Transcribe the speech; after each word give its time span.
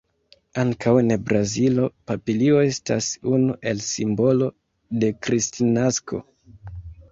Ankaŭ 0.61 0.93
en 1.01 1.11
Brazilo 1.27 1.85
papilio 2.13 2.57
estas 2.69 3.11
unu 3.35 3.59
el 3.73 3.85
simbolo 3.91 4.51
de 5.05 5.15
kristnasko. 5.29 6.25